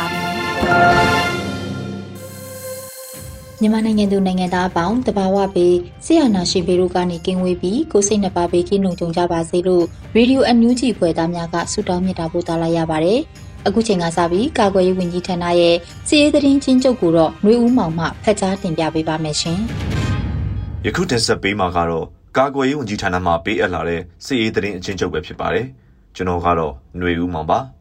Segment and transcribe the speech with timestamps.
[3.61, 13.19] မြန်မာနိုင်ငံသူနိုင်ငံသားအပေါင်းတဘာဝပေးဆရာနာရှင်ပေတို့ကနေကင်းဝေးပြီးကိုစိတ်နှပါပေးကင်းလုံခြုံကြပါစေလို့ရေဒီယိုအန်ယူဂျီဖွယ်သားများကဆုတောင်းမေတ္တာပို့သလာရပါတယ်။
[13.67, 15.75] အခုချိန်ကစပြီးကာကွယ်ရေးဝန်ကြီးဌာနရဲ့
[16.07, 19.59] စီးရေးသတင်းချင်းချုပ်ကိုတော့နှွေဦးမောင်မှဖတ်ကြားတင်ပြပေးပါမယ်ရှင်။
[20.85, 22.05] ယခုတင်ဆက်ပေးမှာကတော့
[22.37, 25.65] ကာကွယ်ရေးဝန်ကြီးဌာနမှပေးအပ်လာတဲ့စီးရေးသတင်းအချင်းချုပ်ပဲဖြစ်ပါတယ်။
[26.15, 27.59] ကျွန်တော်ကတော့နှွေဦးမောင်ပါ။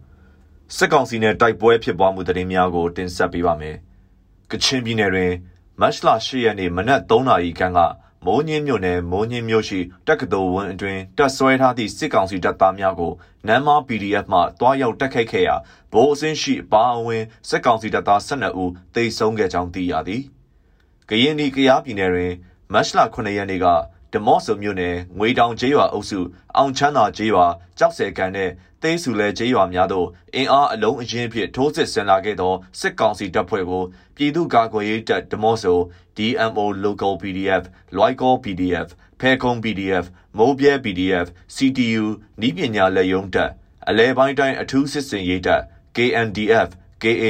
[0.76, 3.76] စစ်ကောင်စီနဲ့တိုက်ပွဲဖြစ်ပွားမှုသတင်းများကိုတင်ဆက်ပေးပါမယ်။
[4.50, 5.32] ကချင်ပြည်နယ်တွင်
[5.80, 7.80] မတ်လ10ရက်နေ့မနက်3နာရီခန့်က
[8.26, 13.12] မိုးညင်းမြို့နယ်မိုးညင်းမြို့ရှိတက္ကသိုလ်ဝင်းအတွင်းတပ်ဆွဲထားသည့်စစ်ကောင်စီတပ်သားများကို
[13.46, 15.56] နမ်းမာ PDF မှတွားရောက်တက်ခိုက်ခဲ့ရာ
[15.92, 20.22] ဗိုလ်အဆင့်ရှိအပါအဝင်စစ်ကောင်စီတပ်သား12ဦးသေဆုံးခဲ့ကြောင်းသိရသည်။
[21.08, 22.32] ကရင်ပြည်ကရားပြည်နယ်တွင်
[22.72, 23.66] မတ်လ9ရက်နေ့က
[24.12, 26.20] ဒမော့ဆိုမြို့နယ်ငွေတောင်ကျေးရွာအုပ်စု
[26.56, 27.46] အောင်ချမ်းသာကျေးရွာ
[27.78, 28.50] ကြောက်စဲကန်နဲ့
[28.82, 33.84] သိန်းစုလဲကျေးရွာများသို့အင်အားအလုံးအရင်ဖြင့်ထိုးစစ်ဆင်လာခဲ့သောစစ်ကောင်စီတပ်ဖွဲ့ကို
[34.16, 35.78] ပြည်သူ့ကာကွယ်ရေးတပ်ဒမော့ဆို
[36.16, 37.64] DMO Local PDF,
[37.96, 38.88] Loico PDF,
[39.20, 40.04] ဖဲကုံ PDF,
[40.38, 42.04] မိုးပြဲ PDF, CTU
[42.40, 43.50] နီးပညာလက်ယုံတပ်
[43.88, 45.62] အလဲပိုင်းတိုင်းအထူးစစ်စင်ရေးတပ်
[45.96, 46.68] KNDF,
[47.02, 47.24] KA,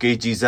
[0.00, 0.44] KGZ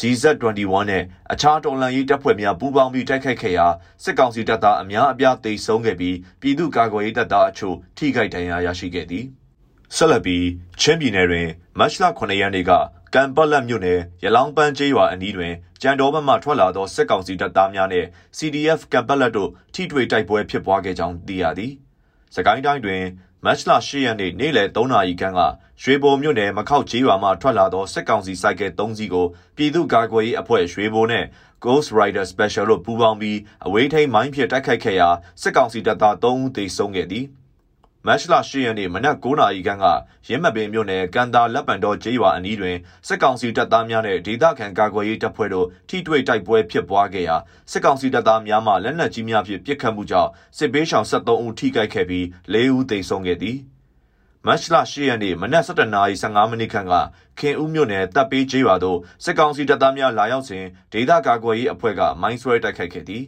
[0.00, 3.66] GZ21 နဲ့အခြားတော်လှန်ရေးတပ်ဖွဲ့များပူးပေါင်းပြီးတိုက်ခိုက်ခဲ့ရာ
[4.04, 9.24] စစ်ကောင်စီတပ်သားအများအပြားသေဆုံးခဲ့ပြီးပြည်သူ့ကာကွယ်ရေးတပ်သားအချို့ထိခိုက်ဒဏ်ရာရရှိခဲ့သည်။
[9.96, 10.46] ဆက်လက်ပြီး
[10.80, 11.48] ချင်းပြည်နယ်တွင်
[11.78, 12.72] မတ်လ9ရက်နေ့က
[13.14, 21.72] ကံပတ်လက်မြို့နယ်ရလောင်းပန်းကျေးရွာအနီးတွင်ကြံတော်ဘက်မှထွက်လာသောစစ်ကောင်စီတပ်သားများနှင့် CDF ကံပတ်လက်တို့ထိတွေ့တိုက်ပွဲဖြစ်ပွားခဲ့ကြောင်းသိရသည်။
[22.34, 23.02] စကိုင်းတိုင်းတွင်
[23.44, 25.40] မတ်လ10ရက်နေ့နေ့လယ်3နာရီခန့်က
[25.82, 31.26] ရွှေဘုံမြို့နယ်မခောက်ကျေးရွာမှထွက်လာသောစစ်ကောင်စီစိုက်ကဲ3စီးကိုပြည်သူ့ကာကွယ်ရေးအဖွဲ့ရွှေဘုံနှင့်
[31.64, 35.08] Ghost Rider Special တို့ပူးပေါင်းပြီးအဝေးထိန်မိုင်းဖြင့်တိုက်ခိုက်ခဲ့ရာ
[35.42, 37.26] စစ်ကောင်စီတပ်သား3ဦးသေဆုံးခဲ့သည်။
[38.06, 39.86] မတ်လ10ရက်နေ့မနက်9:00နာရီခန့်က
[40.28, 47.36] ရင်းမပင်မြို့နယ်ကန်တာလက်ပံတော်ကျေးရွာအနီးတွင်စစ်ကောင်စီတပ်သားများနဲ့ဒေသခံကာကွယ်ရေးတပ်ဖွဲ့တို့ထိတွေ့တိုက်ပွဲဖြစ်ပွားခဲ့ရာ
[47.70, 53.58] စစ်ကောင်စီတပ်သားများမှလက်နက်ကြီးများဖြင့်ပစ်ခတ်မှုကြောင့်စစ်ဘေးရှောင်73ဦးထိခိုက်ခဲ့ပြီး4ဦးသေဆုံးခဲ့သည်
[54.46, 56.94] မတ်လ10ရက်နေ့မနက်7:15မိနစ်ခန့်က
[57.38, 63.24] ခင်ဦးမြို့နယ်တပ်ပေးကျေးရွာသို့စစ်ကောင်စီတပ်သားများလာရောက်စဉ်ဒေသကာကွယ်ရေးအဖွဲ့ကမိုင်းဆွဲတိုက်ခိုက်ခဲ့သည်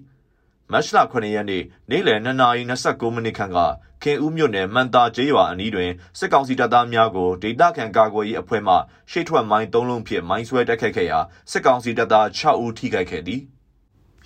[0.73, 3.59] မတ်လ9ရက်နေ့နေ့လယ်2:29မိနစ်ခန့်က
[4.03, 8.75] ခင်ဦးမြို့နယ်မှန်တာကျေးရွာအနီးတွင်စစ်ကောင်စီတပ်သားများကိုဒေသခံကာကွယ်ရေးအဖွဲ့မှ
[9.11, 11.19] ရှေ့ထွက်မိုင်း၃လုံးဖြင့်မိုင်းဆွဲတိုက်ခိုက်ခဲ့ရာ
[11.51, 13.41] စစ်ကောင်စီတပ်သား6ဦးထိခိုက်ခဲ့သည်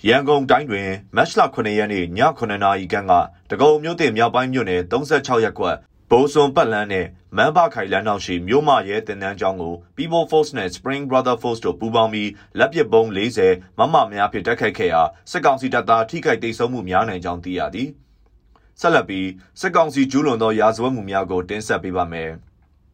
[0.07, 2.05] ရန်ကုန်တိုင်းတွင်မတ်လ9ရက်နေ့ည
[2.39, 3.13] 9နာရီခန့်က
[3.51, 5.94] တကုံမြို့တင်မြောက်ပိုင်းမြို့နယ်36ရပ်ကွက်ဘိုး
[6.33, 17.89] စွန်ပတ်လန်းနဲ့မန်ဘာခိုင်လန်းနောက်ရှိမြို့မရဲတင်တန်းကျောင်းကို People Force နဲ့ Spring Brother Force တို့ပူးပေါင်းပြီးလက်ပစ်ပုံး40မမများဖြင့်တိုက်ခိုက်ခဲ့ရာစစ်ကောင်စီတပ်သားထိခိုက်ဒေဆုံးမှုများနိုင်ကြောင်းသိရသည်။
[18.81, 19.27] ဆက်လက်ပြီး
[19.59, 22.31] စစ်ကောင်စီကျူးလွန်သောရာဇဝတ်မှုများကိုတင်ဆက်ပေးပါမယ်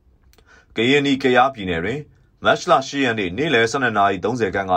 [0.76, 2.00] ။ကရင်နီကရားပြည်နယ်တွင်
[2.46, 4.74] မတ်လ10ရက်နေ့နေ့လယ်12:30ခန်းက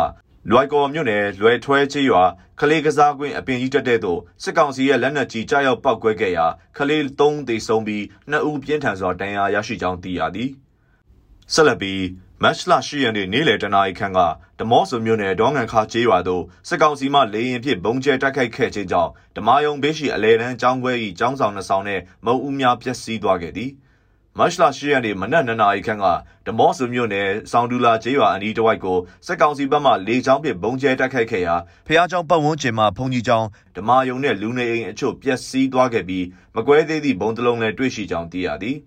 [0.50, 2.25] လွိုက်ကော်မြို့နယ်လွယ်ထွဲချေးရွာ
[2.60, 6.47] ကလေးကစားကွင်းအပင်ကြီးတက်တဲ့သို့စစ်ကောင်စီရဲ့လက်နက်ကြီးကြားရောက်ပောက်ကွဲခဲ့ရာ
[6.77, 10.50] ကလေး3သေဆုံးပြီး2ဦးပြင်းထန်စွာဒဏ်ရာရရှိကြောင်းသိရသည်။
[11.53, 12.03] ဆက်လက်ပြီး
[12.43, 14.21] မတ်လ10ရက်နေ့နေ့လယ်တနာရီခန့်က
[14.59, 23.71] ဓမော့ဆိုမြို့နယ်ဒေါငန်ခါကျေးရွာသို့စစ်ကောင်စီမှလေရင်ဖြင့်ဘုံကျဲတိုက်ခိုက်ခဲ့ခြင်းကြောင့်ဓမာယုံဘေးရှိအလဲတန်းကျောင်းခွဲ၏ကျောင်းဆောင်နှဆောင်နှင့်မုံဦးများပျက်စီးသွားခဲ့သည်
[24.37, 26.05] မတ်လ10ရက်နေ့မနက်2နာရီခန့်က
[26.47, 31.55] ဓမော့ဆိုမြို့နယ်ဆောင်ဒူလာကျေးရွာအနီးတစ်ဝိုက်ကိုစစ်ကောင်စီဘက်မှလေကြောင်းဖြင့်ဘုံကျဲတိုက်ခိုက်ခဲ့ရာ
[31.87, 38.78] ဖះเจ้าပတ်ဝန်းကျင်မှာဖုန်ကြီးကျောင်းဓမာယုံနှင့်လူနေအိမ်အချို့ပျက်စီးသွားခဲ့ပြီးမကွဲသေးသည့်ဘုံတလုံးလည်းတွေ့ရှိကြောင်းသိရသည်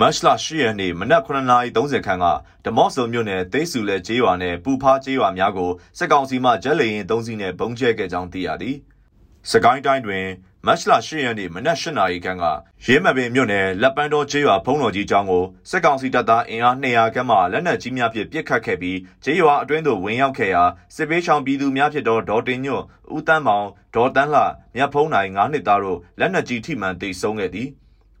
[0.00, 2.26] မတ်လ10ရက်နေ့မနက်9:30ခန်းက
[2.64, 8.76] ဓမော့စုံမြို့နယ်သိဆူလဲကျေးရွာနဲ့ပူဖားကျေးရွာများကိုစစ်ကောင်စီမှဂျက်လေရင်၃စီးနဲ့ဘုံကျဲခဲ့ကြောင်းသိရသည်။
[9.50, 10.26] စကိုင်းတိုင်းတွင်
[10.67, 12.43] မတ်လ10ရက်နေ့မနက်8နာရီခန့်က
[12.85, 20.63] ရဲမပင်မြို့နယ်လက်ပန်းတော်ကျေးရွာဖုံးတော်ကြီးကျောင်းကိုစစ်ကောင်စီတပ်သားအင်အား200ခန့်မှလက်နက်ကြီးများဖြင့်ပစ်ခတ်ခဲ့ပြီးကျေးရွာအတွင်းသို့ဝင်ရောက်ခဲ့ရာ
[20.95, 22.83] စစ်ပေးချောင်ပြည်သူများဖြစ်သောဒေါ်တင်ညွတ်
[23.15, 24.43] ဦးတန်းမောင်ဒေါ်တန်းလှ
[24.75, 27.69] မြတ်ဖုံးနိုင်9နှစ်သားတို့လက်နက်ကြီးထိမှန်တိတ်ဆုံးခဲ့သည်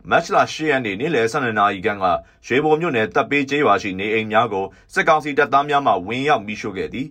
[0.09, 2.05] မတ်လ10ရက်နေ့နေ့လယ်12နာရီခန့်က
[2.45, 7.07] ရွှေဘုံမြို့နယ်တပ်ပေးကျေးရွာရှိနေအိမ်များကိုစစ်ကောင်စီတပ်သားများမှဝင်ရောက်မိရှို့ခဲ့သည်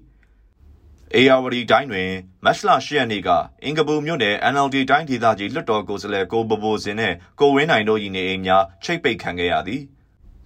[1.14, 2.10] အေယာဝတီတိုင်းတွင်
[2.44, 3.28] မတ်လ10ရက်နေ့က
[3.64, 9.82] အင်္ဂပူမြို့နယ် NLD တိုင်းဒေသကြီးလွှတ်တော်ကိုယ်စားလှယ်ကိုဘဘိုစင်နဲ့ကိုဝင်းနိုင်တို့၏နေအိမ်များချိတ်ပိတ်ခံခဲ့ရသည်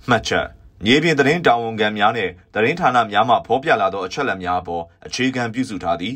[0.09, 0.47] မှတ်ချက်
[0.85, 6.15] မြေပြင်သတင်းတာဝန်ခံများနဲ့သတင်းဌာနများမှဖော်ပြလာသောအချက်အလက်များအပေါ်အခြေခံပြုစုထားသည်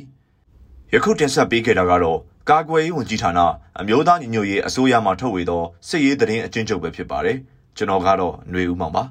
[0.95, 2.19] ယခုတင်ဆက်ပေးခဲ့တာကတော့
[2.51, 3.41] ကာကွယ်ရေးဝန်ကြီးဌာန
[3.81, 7.39] အမျိုးသားညီညွတ်ရေးအစိုးရမှထုတ်ဝေသောစစ်ရေးသတင်းအကျဉ်းချုပ်ပဲဖြစ်ပါတယ်
[7.77, 9.05] ကျွန်တော်ကတော့ຫນွေဦးမောင်ပါ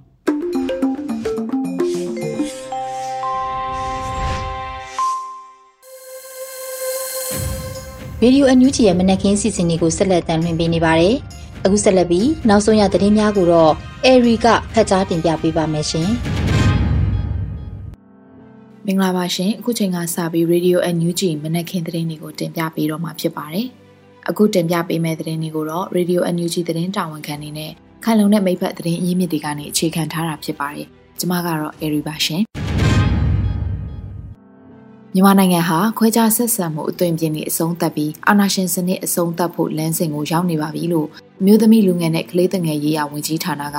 [8.25, 11.15] ဗီဒီယိုအန်ယူဂျီရဲ့မနက်ခင်းစီစဉ်တွေကိုဆက်လက်တင်ပြနေပါတယ်။
[11.65, 13.73] အခုဆက်လက်ပြီးနောက်ဆုံးရသတင်းများကိုတော့
[14.05, 16.09] အေရီကဖတ်ကြားတင်ပြပေးပါမယ်ရှင်။
[18.85, 23.67] မင်္ဂလာပါရှင်။အခုချိန်ကစပြီး Radio NUG မနက်ခင်းသတင်းတွေကိုတင်ပြပေးတော့မှာဖြစ်ပါတယ်။
[24.29, 27.71] အခုတင်ပြပေးမယ့်သတင်းတွေကိုတော့ Radio NUG သတင်းတာဝန်ခံနေနဲ့
[28.03, 30.87] ခိုင်လုံတဲ့မိဖက်သတင်းအရင်းမြစ်တွေကနေအခြေခံထားတာဖြစ်ပါတယ်။
[31.19, 32.43] ကျွန်မကတော့အေရီပါရှင်။
[35.15, 41.07] မြန်မာနိုင်ငံဟာခွဲခြားဆက်ဆံမှုအသွင်ပြင်နေအဆုံးသတ်ပြီးအာဏာရှင်စနစ်အဆုံးသတ်ဖို့လမ်းစဉ်ကိုရောက်နေပါပြီလို့
[41.45, 43.77] မြို့သမီးလူငယ်နဲ့ကလေးငယ်ရေးရာဝန်ကြီးဌာနက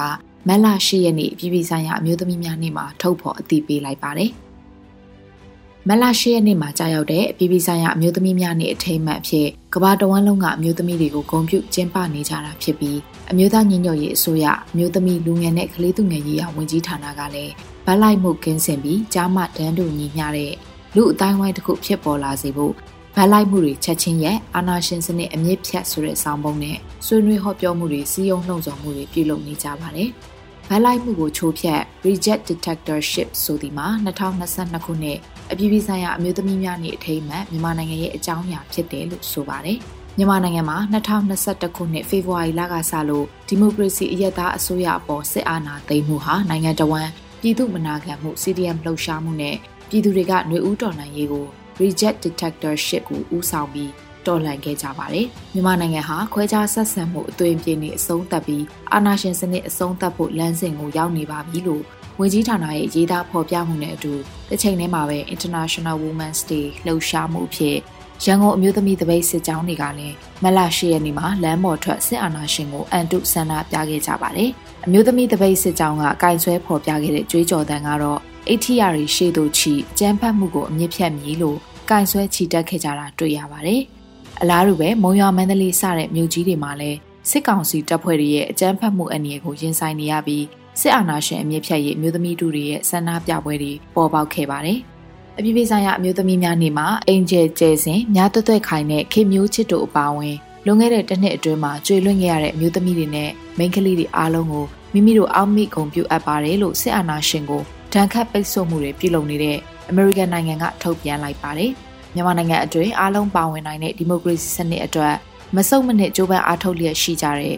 [0.49, 4.31] မက်လ၈ရက်နေ့ပြည်ပဆိုင်ရာအမျိုးသမီးများနေ့မှာထုတ်ဖော်အသိပေးလိုက်ပါတယ်။
[5.89, 12.99] မက်လ၈ရက်နေ့မှာကြာရောက်တဲ့အပြည်ပြည်ဆိုင်ရာအမျိုးသမီးများနေ့အထိမ်းအမှတ်အဖြစ်ကမ္ဘာတဝန်းလုံးကအမျိုးသမီးတွေကိုဂုဏ်ပြုကျင်းပနေကြတာဖြစ်ပြီး
[13.31, 17.53] အမျိုးသားညီညွတ်ရေးအစိုးရအမျိုးသမီးလူငယ်နဲ့ကလေးသူငယ်ရေးရာဝန်ကြီးဌာနကလည်း
[17.87, 20.55] ဗတ်လိုက်မှုကင်းစင်ပြီးကြားမှတန်းတူညီမျှတဲ့
[20.97, 22.73] လူအတိုင်းဝိုင်းတစ်ခုဖြစ်ပေါ်လာစေဖို့
[23.15, 26.77] ဗတ်လိုက်မှုတွေချက်ချင်းရဲ့အာနာရှင်စနစ်အမြင့်ဖြတ်ဆိုတဲ့ဆောင်းပုံးနဲ့
[27.07, 30.09] ဆွေးနွေးဟောပြောမှုတွေစီးရုံးနှုံဆော်မှုတွေပြုလုပ်နေကြပါတယ်။
[30.69, 35.19] ဗတ်လိုက်မှုကိုချိုးဖျက် reject detectorship ဆိုဒီမှာ2022ခုနှစ်
[35.53, 39.79] အပြည်ပြည်ဆိုင်ရာအမျိုးသမီးများနေ့အထိမ်းအမှတ်မြန်မာနိုင်ငံရဲ့အကြောင်းအရာဖြစ်တယ်လို့ဆိုပါတယ်။
[40.19, 47.09] မြန်မာနိုင်ငံမှာ2021ခုနှစ်ဖေဖော်ဝါရီလကစလို့ဒီမိုကရေစီအရက်သားအစိုးရအပေါ်စစ်အာဏာသိမ်းမှုဟာနိုင်ငံတော်ဝန်
[47.41, 49.57] ပြည်သူ့မနာခံမှု CDM လှုပ်ရှားမှုနဲ့
[49.95, 51.47] ပြည်သူတွေကຫນွေဦးတော်လှန်ရေးကို
[51.83, 53.91] reject detectorship ကိုဦးဆောင်ပြီး
[54.27, 61.83] တော်လှန်ခဲ့ကြပါတယ်။မြန်မာနိုင်ငံဟာခွဲခြားဆက်ဆံမှုအသွင်ပြေနေအဆုံးသတ်ပြီးအာဏာရှင်စနစ်အဆုံးသတ်ဖို့လမ်းစဉ်ကိုရောက်နေပါပြီလို့
[62.21, 64.13] ဝန်ကြီးဌာနရဲ့ရေးသားဖော်ပြမှုနဲ့အတူ
[64.49, 67.77] တစ်ချိန်တည်းမှာပဲ International Women's Day လှုပ်ရှားမှုဖြစ်
[68.25, 74.51] ရန်ကုန်အမျိုးသမီးတပိတ်စစ်ကြောင်းတွေကလည်းမလရှိရက်နေ့မှာလမ်းပေါ်ထွက်စစ်အာဏာရှင်ကိုအန်တုဆန္ဒပြခဲ့ကြပါတယ်။
[74.87, 78.21] အမျိုးသမီးတပိတ်စစ်ကြောင်းကကင်ဆွဲဖော်ပြခဲ့တဲ့ကြွေးကြော်သံကတော့
[78.53, 81.59] အထီယာတွေရှေ့သို့ချီအကြမ်းဖက်မှုကိုအမြင့်ဖြတ်မည်လို့
[81.91, 83.81] ကင်ဆွဲချီတက်ခဲ့ကြတာတွေ့ရပါတယ်။
[84.41, 86.99] အလားတူပဲမုံရွာမန္တလေးစတဲ့မြို့ကြီးတွေမှာလည်း
[87.31, 90.45] စစ်ကောင်စီတပ်ဖွဲ့တွေရဲ့အကြမ်းဖက်မှုအန္တရာယ်ကိုရင်ဆိုင်နေရပြီး
[90.81, 94.79] စစ်အာဏာရှင်အမြင့်ဖြတ်ရေးအမျိုးသမီးတို့ရဲ့ဆန္ဒပြပွဲတွေပေါ်ပေါက်ခဲ့ပါတယ်။
[95.39, 100.37] အပြည်ပြည်ဆိုင်ရာအမျိုးသမီးများနေ့မှာအင်ဂျယ်ကျဲစင်မြားသွက်သွက်ခိုင်တဲ့ခေမျိုးချစ်တို့အပါအဝင်
[100.67, 107.63] လွန်ခဲ့တဲ့တစ်နှစ်အတွင်းမှာကျွေလွင့်ခဲ့ရတဲ့အမျိုးသမီးတွေနဲ့မိန်းကလေးတွေအားလုံးကိုမိမိတို့အောက်မိဂုံပြုအပ်ပါတယ်လို့စစ်အာဏာရှင်ကို
[107.95, 109.59] ဒဏ်ခတ်ပိတ်ဆို့မှုတွေပြုလုပ်နေတဲ့
[109.91, 111.71] အမေရိကန်နိုင်ငံကထုတ်ပြန်လိုက်ပါတယ်။
[112.15, 115.15] မြန်မာနိုင်ငံအတွင်းအားလုံးပါဝင်နိုင်တဲ့ဒီမိုကရေစီစနစ်အတွက်
[115.57, 117.55] မဆုတ်မနစ်ကြိုးပမ်းအားထုတ်လျက်ရှိကြတဲ့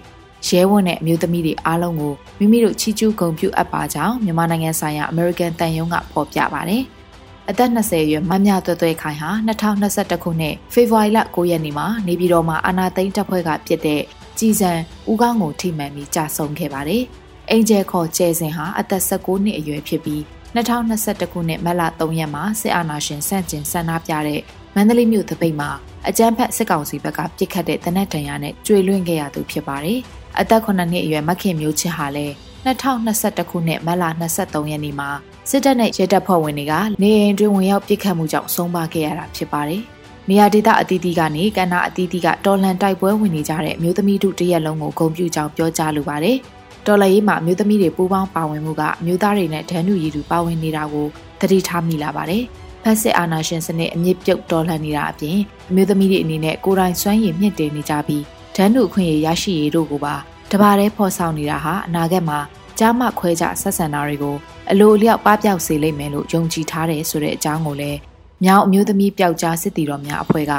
[0.48, 6.82] ရဲဝံ့တဲ့အမျိုးသမီးတွေအားလုံးကိုမိမိတို့ချီးကျူးဂုဏ်ပြုအပ်ပါကြောင်းမြန်မာနိုင်ငံဆိုင်ရာအမေရိကန်တန်ယုံကဖော်ပြပါတယ်။
[7.50, 14.02] အသက်20အရွယ်မမြသွဲသွဲခိုင်ဟာ2021ခုနှစ်ဖေဖော်ဝါရီလ9ရက်နေ့မှာနေပြည်တော်မှာအာနာသိန်းတပ်ဖွဲ့ကပြစ်တဲ့
[14.38, 14.72] ကြည်စံ
[15.10, 17.04] ဦးကောင်းကိုထိမှန်ပြီးကြာဆုံးခဲ့ပါတယ်။
[17.50, 20.20] အင်ဂျယ်ခေါ်ကျဲစင်ဟာအသက်16နှစ်အရွယ်ဖြစ်ပြီး
[20.56, 24.40] 2021ခုနှစ်မတ်လ3ရက်မှာစစ်အာဏာရှင်ဆန့်ကျင်ဆန္ဒပြတဲ့
[24.74, 25.70] မန္တလေးမြို့တပိတ်မှာ
[26.08, 29.98] အကြမ်းဖက်စစ်ကောင်စီဘက်ကပြစ်ခတ်တဲ့တနက်တန်ရနဲ့ကျွေလွင့်ခဲ့ရသူဖြစ်ပါတယ်။
[30.40, 32.34] အသက်9နှစ်အရွယ်မခင်မျိုးချစ်ဟာလည်း
[32.66, 34.04] 2021ခုနှစ်မတ်လ
[34.38, 35.10] 23ရက်နေ့မှာ
[35.50, 39.82] စစ်တပ်နဲ့ရဲတပ်ဖွဲ့ဝင်တွေကနေအိမ်တွင်ဝင်ရောက်ပစ်ခတ်မှုကြောင့်ဆုံးပါခဲ့ရတာဖြစ်ပါတယ်။
[40.28, 46.38] နေရာဒေသအသီးသီးကနေကန္နာအသီးသီးကတော်လန်တိုက်ပွဲဝင်နေကြတဲ့မျိုးသမီးတို့တရက်လုံးကိုဂုဏ်ပြုကြောင်းပြောကြားလိုပါတယ်။
[46.86, 51.06] တော်လှန်ရေးမှာအမျိုးသမီးတွေပူးပေါင်းပါဝင်မှုကအမျိုးသားတွေနဲ့ဒန်းတူရည်တူပါဝင်နေတာကို
[51.40, 52.42] သတိထားမိလာပါတယ်။
[52.82, 55.38] ဖက်စစ်အာဏာရှင်စနစ်အမြင့်ပြုတ်တော်လှန်နေတာအပြင်
[55.70, 58.22] အမျိုးသမီးတွေအနေနဲ့ကိုယ်တိုင်စွမ်းရည်မြင့်တင်နေကြပြီး
[58.56, 60.14] ဒန်းတူအခွင့်အရေးရရှိရေးတို့ကိုပါ
[60.50, 62.38] တပါးတည်းဖော်ဆောင်နေတာဟာအနာဂတ်မှာ
[62.78, 64.36] ကြားမှခွဲခြားဆက်ဆံတာတွေကို
[64.70, 67.98] အလိုအလျောက်ပပျောက်စေလိမ့်မယ်လို့ယုံကြည်ထားတယ်ဆိုတဲ့အကြောင်းကိုလည်း
[68.44, 70.52] မြောင်အမျိုးသမီးပျောက်ကြားစစ်တီတော်များအဖွဲ့က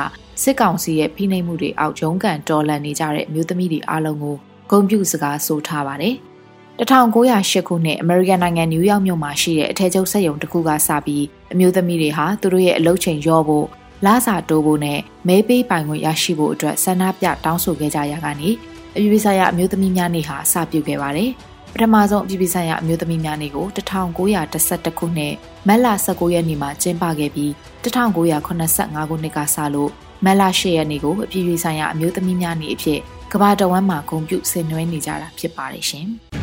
[0.43, 4.37] စစ်ကောင်စီရဲ့ဖိနှိပ်မှုတွေအောက်ရုန်းကန်တော်လှန်နေကြတဲ့အမျိုးသမီးတွေအားလုံးကို
[4.69, 6.15] ဂုဏ်ပြုစကားဆိုထားပါတယ်။
[6.79, 13.65] 1908ခုနှစ်အမေရိကန်နိုင်ငံနယူးယောက်မြို့မှာရှိတဲ့အထက်ချုပ်စက်ရုံတစ်ခုကစပြီးအမျိုးသမီးတွေဟာသူတို့ရဲ့အလုပ်ချိန်ရော့ဖို့
[14.05, 18.49] လစာတိုးဖို့နဲ့မဲပေးပိုင်ခွင့်ရရှိဖို့အတွက်ဆန္ဒပြတောင်းဆိုခဲ့ကြရကနေ
[18.95, 21.31] အပြည်ပြည်ဆိုင်ရာအမျိုးသမီးများနေ့ဟာစပြုခဲ့ပါတယ်။
[21.73, 25.33] ပထမဆုံးအပြည်ပြည်ဆိုင်ရာအမျိုးသမီးများနေ့ကို1912ခုနှစ်
[25.67, 27.51] မတ်လ19ရက်နေ့မှာကျင်းပခဲ့ပြီး
[27.83, 28.65] 1985ခုနှ
[29.27, 29.91] စ်ကစလို့
[30.25, 32.99] မတ်လ10ရက်နေ့ကိုအပြည်ပြည်ဆိုင်ရာအမျိုးသမီးများနေ့အဖြစ်
[33.33, 36.07] ကမ္ဘာတဝန်းမှာဂုဏ်ပြုဆင်နွှဲနေကြတာဖြစ်ပါတယ်ရှင်။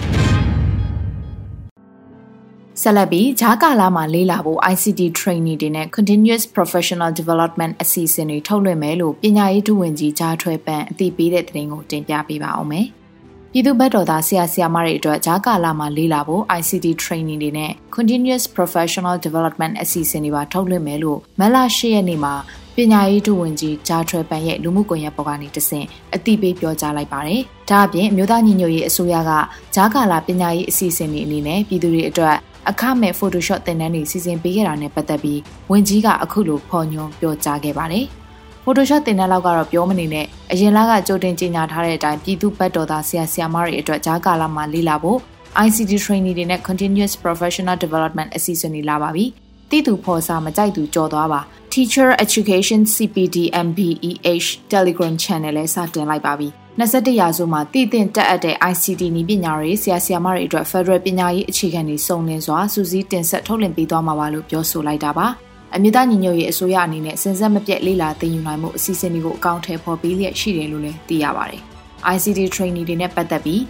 [2.82, 12.86] ဆက်လက်ပြီးဂျာကာလာမှာလေးလာဖို့ ICT training တွေနဲ့ continuous professional development အစီအစဉ်တွေထုတ်လွှင့်မယ်လို့ပညာရေးဒုဝန်ကြီးကြားထွဲပန်အသိပေးတဲ့သတင်းကိုတင်ပြပေးပါအောင်မယ်။
[13.52, 22.34] ပြည်သူ့ဘက်တော်သားဆရာဆရာမတွေအတွက်ဂျာကာလာမှာလေးလာဖို့ ICT training တွေနဲ့ continuous professional development အစီအစဉ်တွေပါထုတ်လွှင့်မယ်လို့မလ၈ရက်နေ့မှာ
[22.78, 27.40] ပညာရေးဒုဝန်ကြီးဂျာထွဲပန်ရဲ့လူမှုကွန်ရက်ပေါ်ကနေတဆင့်အသိပေးပြောကြားလိုက်ပါတယ်။
[27.70, 29.30] ဒါအပြင်အမျိုးသားညီညွတ်ရေးအစိုးရက
[29.74, 32.36] ဂျာကာလာပညာရေးအစီအစဉ်တွေအနေနဲ့ပြည်သူတွေအတွက်
[32.70, 35.40] အခမဲ့ Photoshop သင်တန်းတွေစီစဉ်ပေးခဲ့တာနဲ့ပတ်သက်ပြီး
[35.70, 38.04] ဝန်ကြီးကအခုလိုဖော်ညွှန်းပြောကြားခဲ့ပါတယ်။
[38.64, 45.18] Photoshop သင်တန်းလောက်ကတော့ပြောမနေနဲ့အရင်လကကြိုတင်ကြေညာထားတဲ့အတိုင်းပြည်သူ့ဘက်တော်သားဆရာဆရာမတွေအတွက်ဂျာကာလာမှာလေ့လာဖို့
[45.66, 49.24] ICT training တွေနဲ့ continuous professional development အစီအစဉ်တွေလာပါပြီ။
[49.70, 51.40] တည်သူဖော်စာမကြိုက်သူကြော်သွားပါ
[51.74, 65.26] Teacher Education CPD MBEH Telegram Channel လဲစတင်လိုက်ပါပြီ။21ရာစုမှာတည်တင်တက်အပ်တဲ့ ICT နည်းပညာတွေဆရာဆရာမတွေအတွက် Federal ပညာရေးအခြေခံတွေစုံလင်စွာစူးစီးတင်ဆက်ထုတ်လင်းပေးသွားမှာပါလို့ပြောဆိုလိုက်တာပါ
[65.74, 71.60] အမြင့်သားညီညွတ်ရေးအစိုးရအနေနဲ့စဉ်ဆက်မပြတ်လေ့လာသင်ယူနိုင်မှုအစီအစဉ်တွေကိုအကောင့်ထဲပေါ်ပေးလျက်ရှိတယ်လို့လည်းသိရပါတယ်။
[72.14, 73.60] ICT training တွေနဲ့ပတ်သက်ပြီး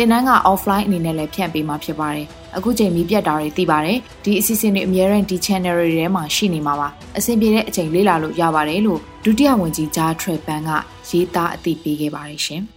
[0.00, 2.26] သင်တန်းက offline အနေနဲ့လည်းဖြန့်ပေးမှာဖြစ်ပါတယ်။
[2.56, 6.88] အခုချိန်မီပြတ်တာတွေသိပါတယ်။ဒီအစီအစဉ်တွေအများရန်ဒီ channel တွေထဲမှာရှိနေမှာပါ။
[7.18, 10.70] အဆင်ပြေတဲ့အချိန်လေ့လာလို့ရပါတယ်လို့ဒုတိယဝန်ကြီးဂျာထရပန်က
[11.08, 12.62] ရေးသားအသိပေးခဲ့ပါတယ်ရှင်။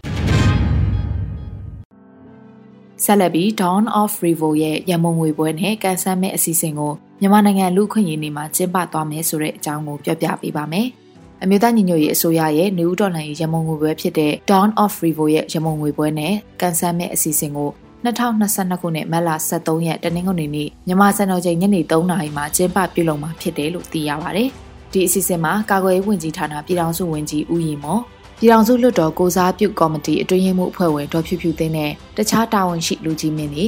[3.04, 10.90] ဆက်လက်ပြီး Dawn of Revo ရဲ့ရမုံငွေပွဲနဲ့ကန်ဆယ်မဲ့အစီအစဉ်ကိုမြန်မာနိုင်ငံလူခွင့်ရေးနေမှာကျင်းပသွားမယ်ဆိုတဲ့အကြောင်းကိုပြောပြပေးပါမယ်။
[11.46, 17.70] အမျိုးသားညီညွတ်ရေးအစိုးရရဲ့နေဦးတော်လှန်ရေးရမုံငွေပွဲဖြစ်တဲ့ Dawn of Revo ရဲ့ရမုံငွေပွဲနဲ့ကန်ဆယ်မဲ့အစီအစဉ်ကို
[18.04, 24.44] 2022ခုနှစ်မတ်လ23ရက်တနင်္ဂနွေနေ့မြန်မာစံတော်ချိန်ညနေ3နာရီမှာကျင်းပပြုလုပ်မှာဖြစ်တယ်လို့သိရပါဗျ။
[24.92, 28.02] ဒီအစီအစဉ်မှာကာကွယ်ရေးဝန်ကြီးဌာနပြည်ထောင်စုဝန်ကြီးဦးရီမော်
[28.40, 33.66] ပြည်ထောင်စုလွှတ်တော်ကိုစားပြုကော်မတီအတွင်းရေးမှူးအဖွဲ့ဝင်ဒေါ်ဖြူဖြူသိန်းနဲ့တခြားတာဝန်ရှိလူကြီးမင်းတွေ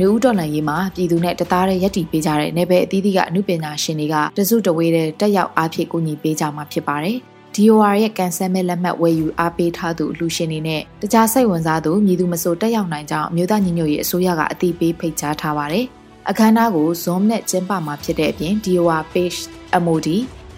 [0.00, 7.16] နေဦးတော်လှန်ရေးမှာပြည်သူနဲ့တသားတည်းရက်တီပေးကြတဲ့နေဘယ်အသီးသီးကအမှုပညာရှင်တွေကတစုတဝေးတဲ့တက်ရောက်အားဖြင့်ကူညီပေးကြမှာဖြစ်ပါတယ်။
[7.54, 15.84] DOR ရဲ့ကန်ဆယ်မဲ့လက်မှတ်ဝယ်ယူအားပေးထားသူလူရှင်တွေနဲ့တခြားစိတ်ဝင်စားသူမြည်သူမဆိုတက်ရောက်နိုင်ကြောင်းအမျိုးသားညီညွတ်ရေးအစိုးရကအသိပေးဖိတ်ကြားထားပါတယ်။
[16.30, 19.38] အခမ်းအနားကို Zoom နဲ့ကျင်းပမှာဖြစ်တဲ့အပြင် DOR page
[19.84, 20.08] MOD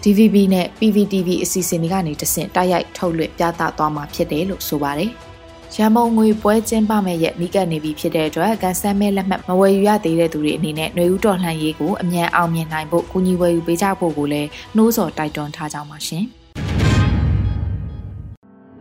[0.03, 5.11] DVB နဲ့ PVTV အစီအစဉ်တွေကနေတဆင့်တိုက်ရိုက်ထုတ်လွှင့်ပြသသွားမှာဖြစ်တယ်လို့ဆိုပါတယ်။
[5.75, 16.23] ရန်ပုံငွေပွဲကျင်းပမဲ့ရက်နီးကပ်နေပြီဖြစ်တဲ့အတွက်ကန်ဆယ်မဲလက်မှတ်မဝယ်ယူရသေးတဲ့သူတွေအနေနဲ့ຫນွေဦးတော်လှန်ရေးကိုအမြန်အောင်မြင်နိုင်ဖို့ကူညီဝယ်ယူပေးကြဖို့ကိုလည်းနှိုးဆော်တိုက်တွန်းထားကြပါရှင်။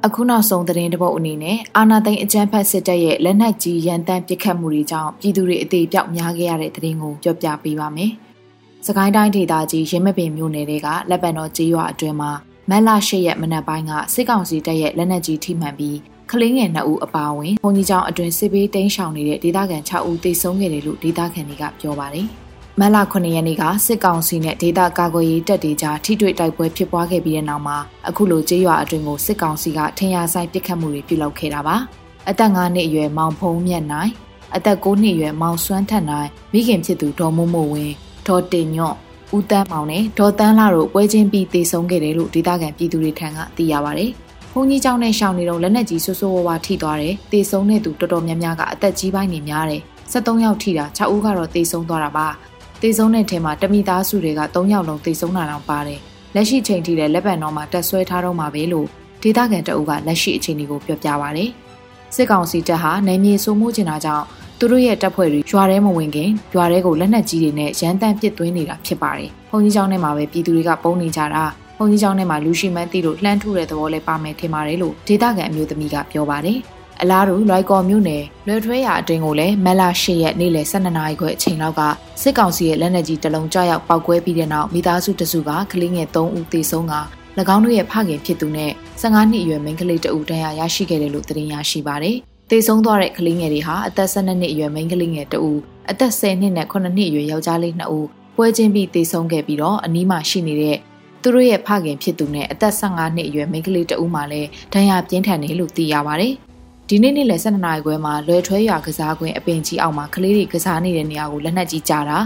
[0.06, 8.10] အခုနောက်ဆုံးသတင်းတပုတ်အနေနဲ့အာနာသိန်းအကြမ်းဖက်စစ်တပ်ရဲ့လက်နက်ကြီးရန်တမ်းပစ်ခတ်မှုတွေကြောင့်ပြည်သူတွေအသေးပြောက်များခဲ့ရတဲ့သတင်းကိုပြောပြပေးပါမယ်။
[8.86, 12.30] စကိုင်းတိုင်းဒေသကြီးရင်းမပင်မြို့နယ်တွေကလက်ပံတော်ကျေးရွာအတွင်းမှာ
[12.70, 15.96] မက်လာ၈ရက်မနက်ပိုင်းကစစ်ကောင်စီတပ်ရဲ့လက်နက်ကြီးထိမှန်ပြီး
[16.32, 22.26] ကလေးငယ်2ဦးအပါအဝင်ဘုံကြီးကျောင်းအတွင်းစစ်ဘေးတိမ်းရှောင်နေတဲ့ဒေသခံ6ဦးသေဆုံးခဲ့တယ်လို့ဒေသခံတွေကပြောပါတယ်။
[22.80, 31.76] မက်လာ9ရက်နေ့ကစစ်ကောင်စီနဲ့ဒေသကာကွယ်ရေးတပ်တွေကြားထိတွေ့တိုက်ပွဲဖြစ်ပွားခဲ့ပြီးတဲ့နောက်မှာအခုလိုကျေးရွာအတွင်းကိုစစ်ကောင်စီကထင်ရဆိုင်ပစ်ခတ်မှုတွေပြုလုပ်ခဲ့တာပါ။
[32.28, 34.12] အသက်9နှစ်အရွယ်မောင်ဖုံးမြတ်နိုင်
[34.56, 37.94] အသက်9နှစ်အရွယ်မောင်စွမ်းထက်နိုင်မိခင်ဖြစ်သူဒေါ်မိုးမိုဝင်း
[38.26, 38.96] ဒေါ်တင်ညွန့်
[39.36, 44.06] ဦးတန်းမောင်နဲ့ဒေါ်တန်းလာတို့ပွဲချင်းပြီးတေဆုံးခဲ့တယ်လို့ဒေသခံပြည်သူတွေထံကသိရပါဗျ။
[44.54, 52.26] ဘုန်းကြီးကျောင်းနဲ့ရှောင်းနေတော့လက်နက်ကြီးဆွဆိုးဝါးဝါထိသွားတယ်။တေဆုံးတဲ့သူတော်တော်များများကအသက်ကြီးပိုင်းနေများတယ်။73ယောက်ထိတာ6ဦးကတော့တေဆုံးသွားတာပါ။
[52.82, 55.98] တေဆုံးတဲ့ထဲမှာတမိသားစုတွေက3ယောက်လုံးတေဆုံးတာတောင်ပါတယ်။
[56.34, 58.86] လက်ရှိချိန်ထိလည်းလက်ပံတော်မှာတက်ဆွဲထားတော့မှာပဲလို့
[59.22, 61.44] ဒေသခံတအုပ်ကလက်ရှိအခြေအနေကိုပြောပြပါဗျ။
[62.14, 64.24] စစ်ကောင်စီတပ်ဟာနိုင်မြေစိုးမိုးကျင်တာကြောင့်
[64.58, 71.44] သူတို့ရဲ့တပ်ဖွဲ့တွေရွာထဲမဝင်ခင်ရွာထဲကိုလက်နက်ကြီးတွေနဲ့ရန်တမ်းပစ်သွင်းနေတာဖြစ်ပါတယ်။ဘုံကြီးကျောင်းထဲမှာပဲပြည်သူတွေကပုံနေကြတာ
[71.82, 76.58] ဘုံကြီးကျောင်းထဲမှာလူရှိမှန်းသိလို့လှမ်းထုတဲ့သဘောလေးပါမယ်ထင်ပါတယ်လို့ဒေသခံအမျိုးသမီးကပြောပါတယ်။
[77.02, 81.82] အလားတူလွိုက်ကော်မြို့နယ်လွယ်ထွဲရအတွင်းကိုလည်းမက်လာ၈ရက်နေ့လယ်12နာရီခွဲအချိန်လောက်က
[82.22, 86.94] စစ်ကောင်စီရဲ့လက်နက်ကြီးတလုံးကြောက်ရောက်ပောက်ကွဲပြီးတဲ့နောက်မိသားစုတစုကကလေးငယ်3ဦးသေဆုံးက၎
[87.54, 88.72] င်းတို့ရဲ့ဖခင်ဖြစ်သူနဲ့
[89.02, 92.16] 15နှစ်အရွယ်မိန်းကလေးတဦးတန်းရရရှိခဲ့တယ်လို့သတင်းရရှိပါတယ်။
[92.50, 95.58] သေဆုံးသွားတဲ့ကလေးငယ်တွေဟာအသက်12နှစ်အရွယ်မိန်းကလေးငယ်တဦး
[95.90, 98.06] အသက်10နှစ်နဲ့9နှစ်အရွယ်ယောက်ျားလေး2ဦး
[98.36, 100.78] ပွဲချင်းပြီးသေဆုံးခဲ့ပြီးတော့အနီးမှာရှိနေတဲ့
[101.22, 106.34] သူတို့ရဲ့ဖခင်ဖြစ်သူနဲ့အသက်15နှစ်အရွယ်မိန်းကလေးတဦးမှလည်းဒဏ်ရာပြင်းထန်တယ်လို့သိရပါတယ်။
[106.88, 112.18] ဒီနေ့နေ့လယ်12နာရီခွဲမှာလွယ်ထွဲရွာကစားကွင်းအပင်ကြီးအောက်မှာကလေးတွေကစားနေတဲ့နေရာကိုလက်နက်ကြီးကြားတာ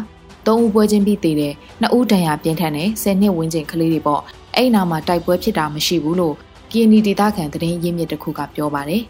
[0.46, 4.22] သုံးဦးပွဲချင်းပြီးသေးတယ်နှစ်ဦးဒဏ်ရာပြင်းထန်တယ်10နှစ်ဝန်းကျင်ကလေးတွေပေါ့
[4.56, 6.34] အဲ့နာမှာတိုက်ပွဲဖြစ်တာမရှိဘူးလို့
[6.70, 9.02] KNY ဒေသခံသတင်းရင်းမြစ်တစ်ခုကပြောပါတယ်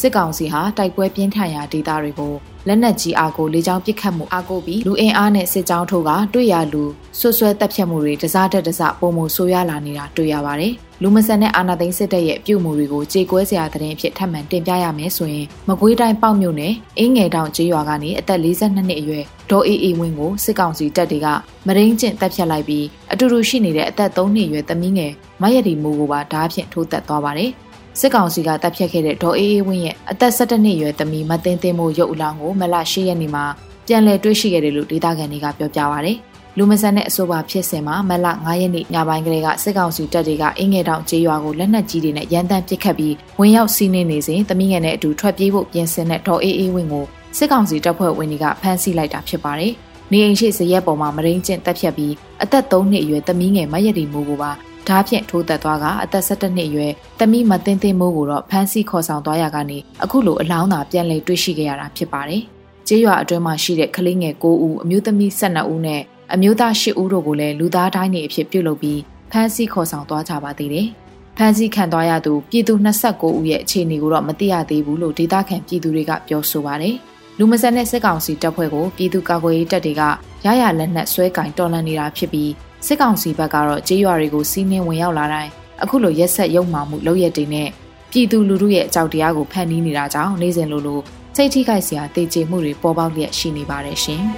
[0.00, 2.34] စစ်ကောင်စီဟာတိုက်ပွဲပြင်းထန်ရာဒေသတွေကို
[2.68, 6.84] လက်နက်ကြီးအားကိုလေကြောင်းပစ်ခတ်မှုအားကိုပြီးလူအင်အားနဲ့စစ်ကြောင်းထိုးကတွေ့ရလူ
[7.18, 10.72] ဆွဆွဲတက်ဖြတ်မှုတွေတစားတက်တစားပုံမှုဆိုးရလာနေတာတွေ့ရပါတယ်။
[11.02, 21.28] လူမဆန်တဲ့အာနာသိန်းစစ်တပ်ရဲ့ပြုမှုတွေကိုကြေကွဲစရာသတင်းအဖြစ်ထပ်မံတင်ပြရမယ်ဆိုရင်မကွေးတိုင်းပေါ့မြို့နယ်အင်းငယ်တောင်ကျေးရွာကနေအသက်42နှစ်အရွယ်ဒေါ်အေးအေးဝင်းကိုစစ်ကောင်စီတပ်တွေက
[21.66, 27.52] မရင်းကျင့်တပ်ဖြတ်လိုက်ပြီးအတူတူရှိနေတဲ့အသက်3နှစ်အရွယ်သမီးငယ်မရတီမူကိုပါဓားဖြင့်ထိုးတက်သွားပါတယ်။
[28.00, 33.44] စစ်ကောင်စီကတပ်ဖြတ်ခဲ့တဲ့ဒေါ်အေးအေးဝင်းရဲ့အသက်17နှစ်အရွယ်သမီးမသိန်းသိန်းမို့ရုပ်အလောင်းကိုမလ10ရက်နေ့မှာ
[33.86, 36.12] ပြန်လည်တွေ့ရှိခဲ့တယ်လို့ဒေသခံတွေကပြောပြပါဗျ။
[36.56, 47.04] လူမဆန်တဲ့အဆိုပါဖြစ်စဉ်မှာမလ9ရက်နေ့ညပိုင်းကလေးကစစ်ကောင်စီတပ်တွေကအင်းငယ်တောင်ကျေးရွာကိုလက်နက်ကြီးတွေနဲ့ရန်တမ်းပစ်ခတ်ပြီးဝင်ရောက်စီးနင်းနေစဉ်သမီးငယ်နဲ့အတူထွက်ပြေးဖို့ပြင်ဆင်တဲ့ဒေါ်အေးအေးဝင်းကို
[47.36, 49.72] စစ်ကောင်စီတပ်ဖွဲ့ဝင်တွေကဖမ်းဆီးလိုက်တာဖြစ်ပါတယ်။
[50.12, 54.50] နေအိမ်ရှိစရက်ပေါ်မှာမရင်းကျင့်တပ်ဖြတ်ပြီးအသက်3နှစ်အရွယ်သမီးငယ်မရက်ဒီမိုးကိုပါ
[54.88, 62.42] ဓားဖြင့်ထိုးသက်သွားကအသက်17နှစ်အရွယ်တမိမသိန်းသိန်းမိုးကိုတော့ဖမ်းဆီးခေါ်ဆောင်သွားရကနေအခုလိုအလောင်းသာပြန်လည်တွေ့ရှိခဲ့ရတာဖြစ်ပါတယ်။
[62.88, 66.02] ကျေးရွာအတွင်းမှာရှိတဲ့ကလေးငယ်9ဦးအမျိုးသမီး12ဦးနဲ့
[66.34, 70.86] အမျိုးသား10ဦးတို့ကိုလည်းလူသားတိုင်းနေအဖြစ်ပြုလုပ်ပြီးဖမ်းဆီးခေါ်ဆောင်သွားကြပါသေးတယ်။
[71.36, 76.94] ဖမ်းဆီးခံသွားရသူပြည်သူ29ဦးရဲ့အခြေအနေကိုတော့မသိရသေးဘူးလို့ဒေသခံပြည်သူတွေကပြောဆိုပါတယ်။
[77.38, 80.02] လူမဆန်တဲ့စစ်ကောင်စီတပ်ဖွဲ့ကိုပြည်သူ့ကာကွယ်ရေးတပ်တွေက
[80.44, 82.50] ရရလက်နက်ဆွဲကင်တော်လှန်နေတာဖြစ်ပြီး
[82.86, 85.50] စစ်ကောင်စီဘက်ကတော့ကြေးရွာတွေကိုစီးနင်းဝင်ရောက်လာတိုင်း
[85.82, 87.68] အခုလိုရက်ဆက်ရုံမှမှုလုပ်ရက်တွေနဲ့
[88.10, 91.00] ပြည်သူလူထုရဲ့အကြောက်တရားကိုဖန်တီးနေတာကြောင့်နေစဉ်လိုလို
[91.36, 94.24] စိတ်ထိခိုက်စရာတေကျေမှုတွေပေါ်ပေါက်လျက်ရှိနေပါတယ်ရှင်။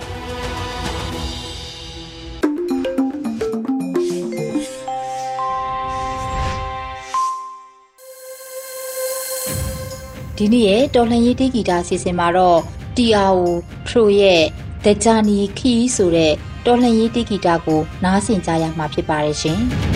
[10.39, 12.61] ဒီနေ့ရဲ့တော်လှန်ရေးတေးဂီတာစီစဉ်မှာတော့
[12.97, 13.41] TRO
[13.87, 14.43] Pro ရဲ့
[14.85, 16.35] The Journey Key ဆိုတဲ့
[16.67, 19.61] တော်လှန်ရေးတိဂီတာကိုနားဆင်ကြရမှာဖြစ်ပါတယ်ရှင်။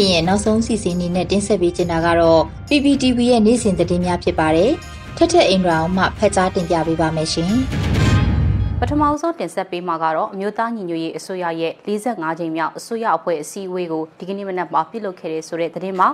[0.00, 4.70] နေ့မနက်ခင်းရဲ့နောက်ဆုံးစီစဉ်နေနဲ့တင်ဆက်ပေးချင်တာကတော့ PPTV ရဲ့နေ့စဉ်သတင်းများဖြစ်ပါတယ်။
[5.16, 7.52] ထက်ထက်အင်ဒရာအောင်မှဖတ်ကြားတင်ပြပေးပါမယ်ရှင်။
[8.80, 16.08] ပထမဆုံးတင်ဆက်ပေးမှာကတော့အမျိုးသားညီညွတ်ရေးအစိုးရရဲ့45ကြိမ်မြောက်အစိုးရအဖွဲ့အစည်းအဝေးကိုဒီကနေ့မနက်မှာပြုလုပ်ခဲ့တဲ့ဆိုတဲ့သတင်းမှာ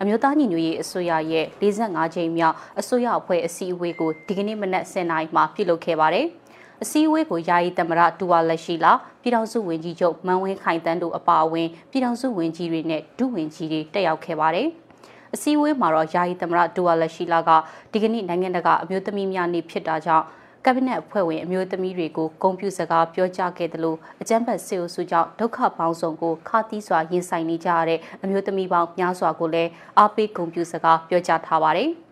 [0.00, 6.26] အမျိုးသားညီညွတ်ရေးအစိုးရရဲ့45ကြိမ်မြောက်အစိုးရအဖွဲ့အစည်းအဝေးကိုဒီကနေ့မနက်10:00နာရီမှာပြုလုပ်ခဲ့ပါတယ်။
[6.82, 8.92] အစည်းအဝေးကိုယာယီသမရတူဝါလက်ရှိလာ
[9.22, 14.68] ပြည်ထောင်စုဝန်ကြီးချုပ်မန်ဝင်းခိုင်တန်းတို့အပါအဝင်ပြည်ထောင်စုဝန်ကြီးတွေနဲ့ဒုဝန်ကြီးတွေတက်ရောက်ခဲ့ပါတယ်။
[15.34, 17.50] အစည်းအဝေးမှာတော့ယာယီသမရတူဝါလက်ရှိလာက
[17.92, 20.24] ဒီကနေ့နိုင်ငံတကာအမျိုးသမီးများနေ့ဖြစ်တာကြောင့်
[20.64, 31.90] ကက်ဘိနက်အဖွဲ့ဝင်အမျိုးသမီးတွေကိုဂုဏ်ပြုစကားပြောကြားခဲ့တယ်လို့အကြံဖတ်စေအုပ်စုကြောင့်ဒုက္ခပေါင်းစုံကိုခါတီးစွာရင်ဆိုင်နေကြရတဲ့အမျိုးသမီးပေါင်းများစွာကိုလည်းအားပေးဂုဏ်ပြုစကားပြောကြားထားပါတယ်။။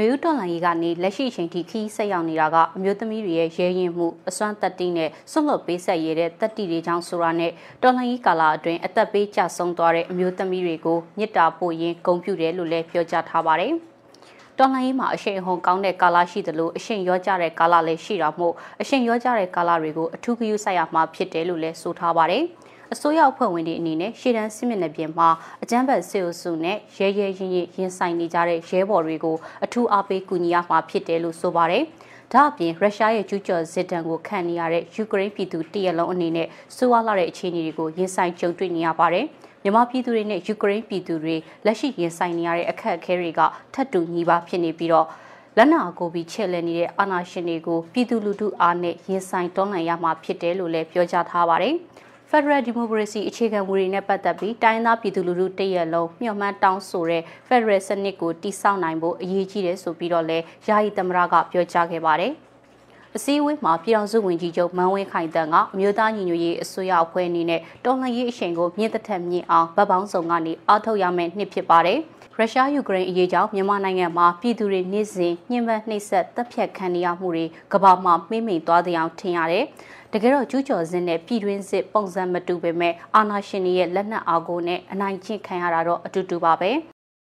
[0.00, 13.72] နှွေဦးတော်လှန်ရေးကနေလက်ရှိအချိန်ထိခီးဆက်ရောက်နေတာကအမျိုးသမီးတွေရဲ့ရဲရင်မှုအစွမ်းတက်တိနဲ့ဆွန့်လွတ်ပေးဆက်ရတဲ့တက်တိတွေကြောင့်ဆိုတာနဲ့တော်လှန်ရေးကာလအတွင်းအသက်ပေးကြဆုံးသွားတဲ့အမျိုးသမီးတွေကိုမြစ်တာပို့ရင်းဂုဏ်ပြုတယ်လို့လည်းပြောကြားထားပါတယ်။
[14.58, 22.44] တော်လှန်ရေးမှာအရှိန်အဟုန်ကောင်းတဲ့ကာလရှိသလိုအရှိန်ရောကြတဲ့ကာလလည်းရှိတာမို့အရှိန်ရောကြတဲ့ကာလတွေကိုအထူးဂရုစိုက်ရမှာဖြစ်တယ်လို့လည်းဆိုထားပါတယ်။
[22.94, 25.28] အစိုးရအဖွဲ့ဝင်တွေအနေနဲ့ရှေ့တန်းစစ်မျက်နှာပြင်မှာ
[25.62, 31.82] အကြမ်းဖက်စစ်အုပ်စုနဲ့ရဲရဲရင်ရင်ရင်ဆိုင်နေကြတဲ့ရဲဘော်တွေကိုအထူးအားပေးကူညီရမှာဖြစ်တယ်လို့ဆိုပါတယ်။
[32.32, 39.24] ဒါအပြင်ရုရှားရဲ့ကျူးကျော်စစ်တမ်းကိုခံနေရတဲ့ယူကရိန်းပြည်သူတရက်လုံးအနေနဲ့စိုးဝါလာတဲ့အခြေအနေတွေကိုရင်ဆိုင်ကြုံတွေ့နေရပါတယ်။
[39.62, 43.40] မြန်မာပြည်သူတွေနဲ့ယူကရိန်းပြည်သူတွေလက်ရှိရင်ဆိုင်နေရတဲ့အခက်အခဲတွေက
[43.74, 45.06] ထပ်တူညီပါဖြစ်နေပြီးတော့
[45.56, 51.76] လက်နာကိုပြီးချဲ့လဲနေတဲ့အာဏာရှင်တွေကိုပြည်သူလူထုအားနဲ့ရင်ဆိုင်တွန်းလှန်ရမှာဖြစ်တယ်လို့လည်းပြောကြားထားပါတယ်။
[52.32, 62.32] Federal Democracy အခြေခံမူတွေနဲ့ပတ်သက်ပြီးတိုင်းသားပြည်သူလူထုတရက်လုံးမျှော်မှန်းတောင်းဆိုတဲ့ Federal စနစ်ကိုတိစောက်နိုင်ဖို့အရေးကြီးတယ်ဆိုပြီးတော့လည်းယာယီသမရကပြောကြားခဲ့ပါတယ်။
[63.16, 71.98] အစည်းအဝေးမှာပြည်ထောင်စုဝန်ကြီးချုပ်မန်ဝင်းခိုင်တန်းကအမျိုးသားညီညွတ်ရေးအစိုးရအဖွဲ့အနေနဲ့တော်လှန်ရေးအရှိန်ကိုမြင့်သက်ထက်မြင့်အောင်ဗတ်ပေါင်းစုံကနေအားထုတ်ရမယ့်နှစ်ဖြစ်ပါတယ်။
[72.38, 79.64] ရုရှားယူကရိန်းအရေးကြောင့်မြန်မာနိုင်ငံမှာပြည်သူတွေနေ့စဉ်ညှဉ်းပန်းနှိပ်စက်တပ်ဖြတ်ခံနေရမှုတွေကမ္ဘာမှာမှိမ့်မိန်သွားတဲ့အောင်ထင်ရတယ်။
[80.14, 86.70] တကယ်တော့ကျူးကျော်စစ်နဲ့ပြည်တွင်းစစ်ပုံစံမတူပေမဲ့အာဏာရှင်တွေရဲ့လက်နက်အားကိုနဲ့အနိုင်ကျင့်ခံရတာတော့အတူတူပါပဲ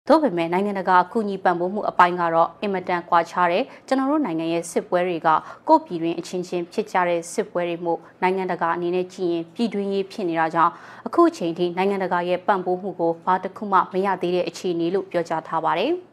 [0.07, 5.29] သို့ပေမဲ့နိုင်ငံတကာအကူအညီပံ့ပိုးမှုအပိုင်းကတော့အင်မတန်ကွာခြားတယ်ကျွန်တော်တို့နိုင်ငံရဲ့စစ်ပွဲတွေက
[5.67, 10.71] ကိုယ့်ပြည်တွင်းအချင်းချင်းဖြစ်ကြတဲ့စစ်ပွဲတွေမို့နိုင်ငံတကာအနေနဲ့ကြည့်ရင်ပြည်တွင်းရေးဖြစ်နေတာကြောင့်
[11.07, 15.93] အခုအချိန်ထိနိုင်ငံတကာရဲ့ပံ့ပိုးမှုကိုဘာတစ်ခုမှမရသေးတဲ့အခြေအနေလို့ပြောကြားထားပါတယ်။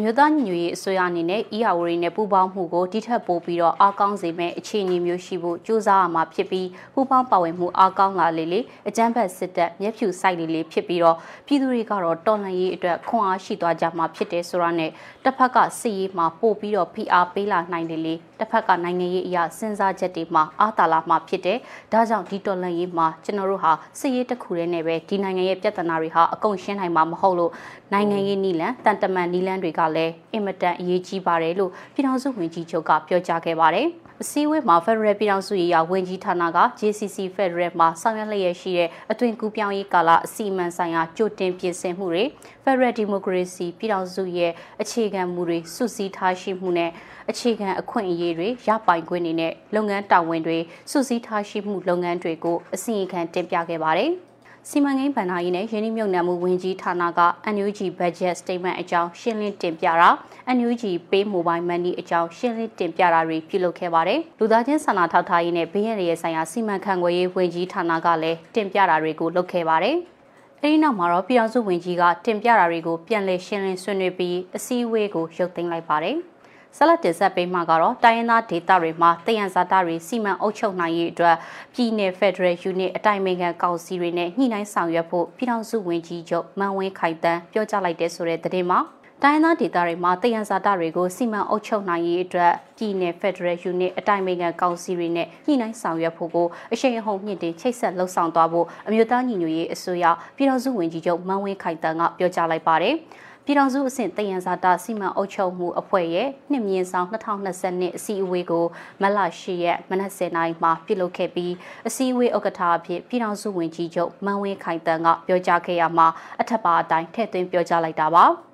[0.00, 14.90] မြို့သားညီညွတ်ရေးအစိုးရအနေနဲ့ EAO တွေနဲ့ပူးပေါင်းမှုကိုတိထက်ပိုပြီးတော့အားကောင်းစေမယ့်အခြေအနေမျိုးရှိဖို့ကြိုးစားရမှာဖြစ်ပြီးပူးပေါင်းပါဝင်မှုအားကောင်းလာလေလေအကြမ်းဖက်စစ်တပ်မျက်ဖြူဆိုင်လေလေဖြစ်ပြီးတော့ပြည်သူတွေကတော့တော်လှန်ရေးအတွက်ခွန်အားရှိသွားကြမှာဖြစ်တယ်ဆိုတာနဲ့
[15.24, 21.58] တစ်ဖက်ကစစ်ရေးမှာပို့ပြီးတော့ဖိအားပေးလာနိုင်တယ်လေတစ်ဖက်ကနိုင်ငံရေးအရာစဉ်းစားချက်တွေမှာအားတာလာမှာဖြစ်တယ်
[21.92, 27.52] ဒါကြောင့်ဒီတော်လှန်ရေးမှာကျွန်တော်တို့ဟာစစ်ရေးတစ်ခုတည်းနဲ့ပဲဒီနိုင်ငံရဲ့ပြဿနာတွေဟာအကုန်ရှင်းနိုင်မှာမဟုတ်လို့
[27.92, 33.88] နိုင်ငံရေးနီလန်တန်တမန်နီလန်တွေကလည်းအင်မတန်အရေးကြီးပါတယ်လို့ပြည်ထောင်စုဝန်ကြီးချုပ်ကပြောကြားခဲ့ပါတယ်။
[34.22, 42.24] အစည်းအဝေးမှာ Federal ပြည်ထောင်စုရေးရာဝန်ကြီးဌာနက JCC Federal မှာဆောင်ရွက်လျက်ရှိတဲ့အသွင်ကူးပြောင်းရေးကာလအစီအမံဆိုင်ရာကြိုတင်ပြင်ဆင်မှုတွေ
[42.64, 46.90] Federal Democracy ပြည်ထောင်စုရဲ့အခြေခံမူတွေစုစည်းထားရှိမှုနဲ့
[47.30, 50.58] အခြေခံအခွင့်အရေးတွေရပိုင်ခွင့်တွေနဲ့လုပ်ငန်းတာဝန်တွေ
[50.90, 54.12] စုစည်းထားရှိမှုလုပ်ငန်းတွေကိုအစီရင်ခံတင်ပြခဲ့ပါတယ်။
[54.70, 57.20] စီမံကိန်းဗဏ္ဍာရေးနဲ့ရင်းနှီးမြှုပ်နှံမှုဝန်ကြီးဌာနက
[57.54, 60.10] NUG Budget Statement အကြောင်းရှင်းလင်းတင်ပြတာ
[60.56, 69.96] NUG Pay Mobile Money အကြောင်းရှင်းလင်းတင်ပြတာတွေပြုလုပ်ခဲ့ပါတယ်။လူသားချင်းစာနာထောက်ထားရေးနဲ့ဘေးရန်ရဲ့ဆိုင်ရာစီမံခန့်ခွဲရေးဝန်ကြီးဌာနကလည်းတင်ပြတာတွေကိုလုပ်ခဲ့ပါတယ်။
[70.60, 76.18] အဲဒီနောက်မှာတော့ပြည်အောင်စုဝန်ကြီးကတင်ပြတာတွေကိုပြန်လည်ရှင်းလင်းဆွေးနွေးပြီးအစည်းအဝေးကိုရုပ်သိမ်းလိုက်ပါတယ်။
[76.76, 81.36] ဆက်လက်တင်ဆက်ပေးမှာကတော့တိုင်းရင်းသားဒေသတွေမှာတယံဇာတာတွေစီမံအုပ်ချုပ်နိုင်ရေးအတွက်
[81.74, 88.80] ပြည်내 ဖက်ဒရယ်ယူနစ်အတိုင်းအမြံကောင်စီတွေနဲ့ညှိနှိုင်းဆောင်ရွက်ဖို့ပြည်ထောင်စုဝန်ကြီးချုပ်မန်ဝင်းခိုင်တန်းပြောကြားလိုက်တဲ့ဆိုတဲ့သတင်းမှာ
[89.22, 100.04] တိုင်းသားဒေသတွေမှာတယံဇာတာတွေကိုစီမံအုပ်ချုပ်နိုင်ရေးအတွက်ပြည်내ဖက်ဒရယ်ယူနစ်အတိုင်းအမြံကောင်စီတွေနဲ့ညှိနှိုင်းဆောင်ရွက်ဖို့ကိုအရှိန်အဟုန်မြင့်တင်ချိတ်ဆက်လှုပ်ဆောင်သွားဖို့အမျိုးသားညီညွတ်ရေးအစိုးရ
[100.36, 102.94] ပြည်ထောင်စုဝန်ကြီးချုပ်မန်ဝင်းခိုင်တန်းကပြောကြားလိုက်ပါတယ်။
[103.46, 108.66] ပြည်ထောင်စုအဆင့်တယံဇာတာစီမံအုပ်ချုပ်မှုအဖွဲ့ရဲ့နှစ်မြင့်ဆောင်2020အစည်းအဝေးကို
[109.02, 111.52] မလ10ရက်မနက်10:00နာရီမှာပြုလုပ်ခဲ့ပြီး
[111.88, 116.06] အစည်းအဝေးဥက္ကဋ္ဌအဖြစ်ပြည်ထောင်စုဝန်ကြီးချုပ်မန်ဝင်းခိုင်တန်းကပြောကြားခဲ့ရမှာ
[116.40, 118.26] အထက်ပါအတိုင်းထည့်သွင်းပြောကြားလိုက်တာပါ။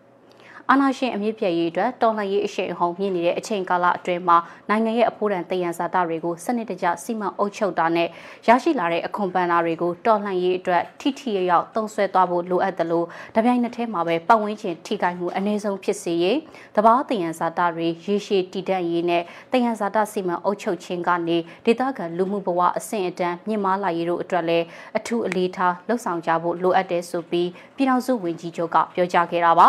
[0.70, 4.36] အာဏာရှင်အမြင့်ပြည့်ရေးအတွက်တော်လှန်ရေးအရှိန်အဟုန်မြင့်နေတဲ့အချိန်ကာလအတွင်းမှာ
[4.68, 8.08] နိုင်ငံရဲ့အဖို့တန်တယံဇာတာတွေကိုစနစ်တကျစီမံအုပ်ချုပ်တာနဲ့
[8.48, 16.38] ရရှိလာတဲ့အခွန်ပန်တာတွေကိုတော်လှန်ရေးအတွက်ထိထိရောက်သုံးဆွဲသွားဖို့လိုအပ်တယ်လို့တပြိုင်နက်တည်းမှာပဲပတ်ဝန်းကျင်ထိခိုက်မှုအနည်းဆုံးဖြစ်စေရေး
[16.76, 24.66] တဘာတယံဇာတာတွေရေရှည်တည်တံ့ရေးနဲ့တယံဇာတာစီမံအုပ်ချုပ်ခြင်းကနေဒေသခံလူမှုဘဝအဆင့်အတန်းမြင့်မားလာရေးတို့အတွက်လည်း
[24.98, 29.62] အထူးအလေးထားလှုံ့ဆော်ကြဖို့လိုအပ်တယ်ဆိုပြီးပြည်ထောင်စုဝန်ကြီးချုပ်ကပြောကြားခဲ့တာပ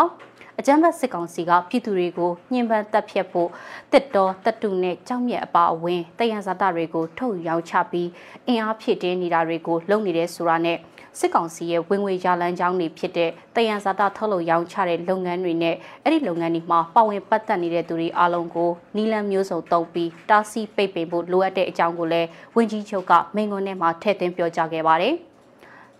[0.62, 3.48] အကြမ်းဖက်စစ်ကောင်စီကပြည်သူတွေကိုညှဉ်းပန်းတပ်ဖြတ်ဖို့
[3.92, 8.08] တစ်တော်တတုနဲ့ကြောက်မြက်အပါအဝင်တယံဇာတာတွေကိုထုတ်ရောင်းချပြီး
[8.46, 10.78] အင်အားဖြည့်တင်းနေတာတွေကိုလုပ်နေတဲ့ဆိုတာနဲ့
[11.18, 25.16] စစ်ကောင်စီရဲ့ဝင်ငွေရလန်းကြောင်းတွေဖြစ်တဲ့တယံဇာတာထုတ်လုပ်ရောင်းချတဲ့လုပ်ငန်းတွေနဲ့အဲ့ဒီလုပ်ငန်းတွေမှာပါဝင်ပတ်သက်နေတဲ့သူတွေအားလုံးကိုနီလန်မျိုးစုံတုံးပြီးတားဆီးပိတ်ပင်ဖို့လိုအပ်တဲ့အကြောင်းကိုလည်းဝန်ကြီးချုပ်ကမိန့်ခွန်းထဲမှာထည့်သွင်းပြောကြားခဲ့ပါတယ်။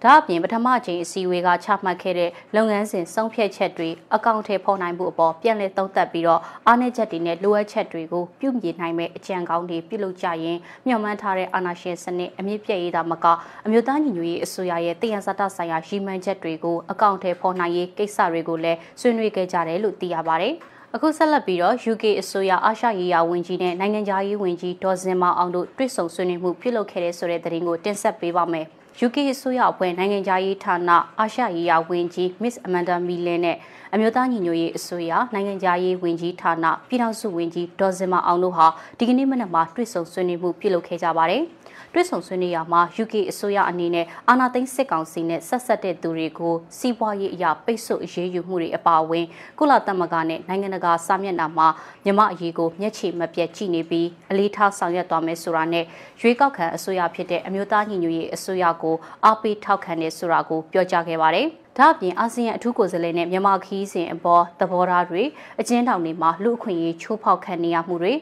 [0.05, 13.27] ဒါအပြင်ပထမအကြိမ်အစည်းအဝေးကချမှတ်ခဲ့တဲ့လုပ်ငန်းစဉ်ဆုံးဖြတ်ချက်တွေအကောင့်ထဲဖော်နိုင်မှုအပေါ်ပြန်လည်သုံးသပ်ပြီးတော့အားနည်းချက်တွေနဲ့လိုအပ်ချက်တွေကိုပြုပြင်နိုင်မဲ့အကြံကောင်းတွေပြုလုပ်ကြရင်မျှော်မှန်းထားတဲ့အာဏာရှင်စနစ်အမြင့်ပြည့်ရေးတာမက
[13.67, 20.55] အမျိုးသားညီညွတ်ရေးအစိုးရရဲ့တယံဇာတဆိုင်ရာရည်မှန်းချက်တွေကိုအကောင့်ထဲဖော်နိုင်ရေးကိစ္စတွေကိုလည်းဆွေးနွေးခဲ့ကြတယ်လို့သိရပါတယ်။
[20.95, 28.69] အခုဆက်လက်ပြီးတော့ UK အစိုးရအာရှရေးရာဝန်ကြီးနဲ့နိုင်ငံခြားရေးဝန်ကြီးဒေါ်စင်မောင်အောင်တို့တွေ့ဆုံဆွေးနွေးမှုပြုလုပ်ခဲ့တဲ့ဆိုတဲ့သတင်းကိုတင်ဆက်ပေးပါမယ်။
[29.07, 33.57] UK အစိုးရအဖွဲ့နိုင်ငံခြားရေးဌာနအာရှရေးရာဝန်ကြီး Miss Amanda Miller နဲ့
[33.93, 38.67] အမျိုးသားညီညွတ်ရေးအစိုးရနိုင်ငံခြားရေးဝန်ကြီးဌာနပြည်ထောင်စုဝန်ကြီးဒေါ်စင်မအောင်တို့ဟာ
[38.99, 41.43] ဒီကနေ့မနက်မှာတွေ့ဆုံဆွေးနွေးမှုပြုလုပ်ခဲ့ကြပါတယ်။
[41.93, 49.27] တွဲဆုံဆွေးနွေးရမှာ UK အစိုးရအနေနဲ့အာဏာသိမ်းစစ်ကောင်စီနဲ့ဆက်ဆက်တဲ့သူတွေကိုစီးပွားရေးအရာပိတ်ဆို့အရေးယူမှုတွေအပါအဝင်
[49.59, 51.69] ကုလသမဂ္ဂနဲ့နိုင်ငံတကာစာမျက်နှာမှာ
[52.05, 55.85] မြမအရေးကိုမျက်ခြေမပြတ်ကြည့်နေပြီးအလေးထားဆောင်ရွက်သွားမယ်ဆိုတာနဲ့
[56.21, 61.49] ရွေးကောက်ခံအစိုးရဖြစ်တဲ့အမျိုးသားညီညွတ်ရေးအစိုးရကိုအားပေးထောက်ခံတယ်ဆိုတာကိုပြောကြားခဲ့ပါတယ်။
[61.79, 65.23] ဒါ့အပြင်အာဆီယံအထူးကိုယ်စားလှယ်နဲ့မြန်မာခီးစဉ်အပေါ်သဘောထားတွေ
[65.61, 68.13] အကျဉ်းထောင်တွေမှာလူအခွင့်အရေးချိုးဖောက်ခံနေရမှုတွေ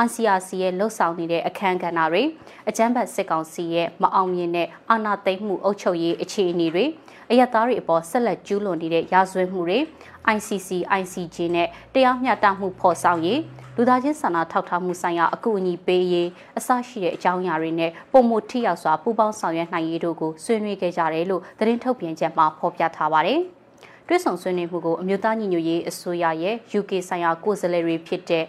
[0.00, 2.22] အာဆီယာစီရဲ့လှုပ်ဆောင်နေတဲ့အခမ်းကဏ္ဍတွေ
[2.68, 6.84] အကြမ်းဖက်စစ်ကောင်စီရဲ့မအောင်မြင်တဲ့အာဏာသိမ်းမှုအုပ်ချုပ်ရေးအခြေအနေတွေ
[7.30, 9.78] အယက်သားတွေအပေါ်ဆက်လက်ကျူးလွန်နေတဲ့ရာဇဝတ်မှုတွေ
[10.34, 13.40] ICC ICJ နဲ့တရားမျှတမှုဖော်ဆောင်ရေး
[13.76, 23.40] လူသားချင်းစာနာထောက်ထားမှုဆိုင်ရာအကူအညီပေးရေးအစရှိတဲ့အကြောင်းအရာတွေနဲ့ပုံမှုထိရောက်စွာပူးပေါင်းဆောင်ရွက်နိုင်ရေးတို့ကိုဆွေးနွေးခဲ့ကြတယ်လို့သတင်းထုတ်ပြန်ချက်မှာဖော်ပြထားပါတယ်။
[24.10, 28.44] တွဲဆောင်ဆွေးနွေးမှုကိုအမျိုးသားညီညွတ်ရေးအစိုးရရဲ့ UK ဆိုင်ရာကိုယ်စားလှယ်တွေဖြစ်တဲ့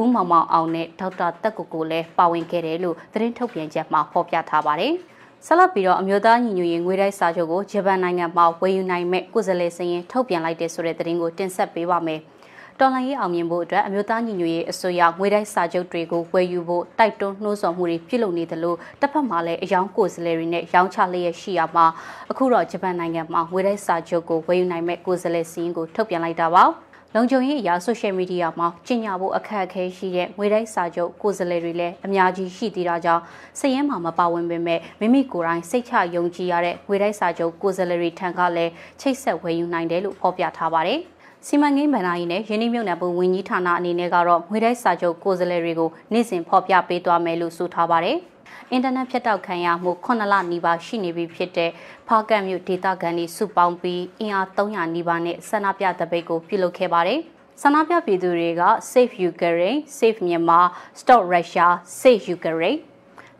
[0.00, 4.94] ဦးမောင်မောင်အောင်နဲ့ဒေါက်တာတက်ကိုကိုလည်းပါဝင်ခဲ့တယ်လို့သတင်းထုတ်ပြန်ချက်မှာဖော်ပြထားပါတယ်။
[5.46, 12.20] ဆက်လက်ပြီးတော့အမျိုးသားညီညွတ်ရေးငွေတိုက်စာချုပ်ကိုဂျပန်နိုင်ငံမှာဝယ်ယူနိုင်မဲ့ကိုယ်စားလှယ်စရင်ထုတ်ပြန်လိုက်တဲ့ဆိုတဲ့သတင်းကိုတင်ဆက်ပေးပါမယ်။
[12.80, 21.86] တော်လှန်ရေးအောင်မြင်ဖို့အတွက်အမျိုးသားညီညွတ်ရေးအစိုးရငွေတိုက်စာချုပ်တွေကိုဝယ်ယူဖို့တိုက်တွန်းနှိုးဆော်မှုတွေပြုလုပ်နေတယ်လို့တစ်ဖက်မှာလည်းအယောင်ကိုယ်စားလှယ်တွေနဲ့ရောင်းချလျက်ရှိရမှာ
[22.30, 26.64] အခုတော့ဂျပန်နိုင်ငံမှာငွေတိုက်စာချုပ်ကိုဝယ်ယူနိုင်မဲ့ကိုယ်စားလှယ်စီးရင်ကိုထုတ်ပြန်လိုက်တာပါ
[27.16, 33.22] လုံခြုံရေးအရာဆိုရှယ်မီဒီယာမှာကျင်ညာဖို့အခက်အခဲရှိတဲ့ငွေတိုက်စာချုပ်ကိုယ်စားလှယ်တွေလည်းအများကြီးရှိသေးတာကြောင့်
[33.58, 41.00] စည်ရင်မှာမပါဝင်ပေမဲ့မိမိကိုယ်တိုင်စိတ်ချယုံကြည်ရတဲ့ငွေတိုက်စာချုပ်ကိုယ်စားလှယ်တွေထံကလည်းချိတ်ဆက်ဝယ်ယူနိုင်တယ်လို့ဖော်ပြထားပါတယ်။
[41.46, 48.18] စီမံကိန်းဗန္ဒာရေးနဲ့ယင်းနှမြုပ်နှံမှုဝန်ကြီးဌာနအနေနဲ့ကတော့ငွေတိုက်စာချုပ်ကိုယ်စားလှယ်တွေကိုနေ့စဉ်ဖော်ပြပေးသွားမယ်လို့ဆိုထားပါတယ်။
[48.70, 51.70] အင်တာနက်ဖြတ်တောက်ခံရမှု9လနီးပါးရှိနေပြီဖြစ်တဲ့
[52.08, 57.20] ဖားကတ်မြို့ဒေသခံတွေစုပေါင်းပြီးအင်အား300နီးပါးနဲ့ဆန္ဒပြတပိတ်ကိုပြုလုပ်ခဲ့ပါတယ်။
[57.62, 60.66] ဆန္ဒပြပြည်သူတွေက Save Ukraine, Save Myanmar,
[61.00, 61.66] Stop Russia,
[62.00, 62.80] Save Ukraine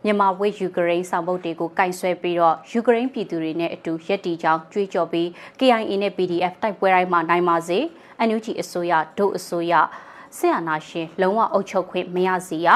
[0.07, 5.27] မြန်မာဝေယူကရိန်းဆောင်ပုဒ်တွေကိုကင်ဆယ်ပြီးတော့ယူကရိန်းပြည်သူတွေနဲ့အတူရက်တီကြောင်းကြွေးကြော်ပြီး
[5.59, 7.79] KIA နဲ့ PDF တိုက်ပွဲတိုင်းမှာနိုင်ပါစေ။
[8.27, 9.73] NUG အစိုးရဒုအစိုးရ
[10.37, 12.67] ဆရာနာရှင် လုံးဝအုပ်ချုပ်ခွင့်မရစီရ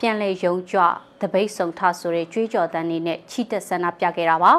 [0.00, 0.82] ပြန်လဲယုံကြွ
[1.20, 4.52] တပိတ်ဆုံထဆိုတဲ့ကြွေးကြော်တန်းနေနဲ့ချီတက်ဆန္ဒပြခဲ့တာပါ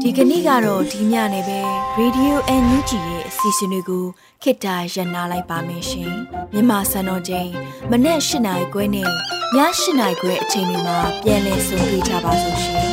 [0.00, 1.60] ဒီကနေ့ကတော့ဒီညနေပဲ
[2.00, 4.04] Radio NUG ရဲ့အစီအစဉ်လေးကို
[4.42, 6.12] ခေတ္တရ延လိုက်ပါမယ်ရှင်
[6.52, 7.50] မြန်မာစံတော်ချိန်
[7.90, 9.10] မနေ့၈နိုင်ခွဲနဲ့ည
[9.56, 9.58] ၈
[10.00, 12.84] နိုင်ခွဲအချိန်တွေမှာပြောင်းလဲဆိုပြကြပါလို့ရှင်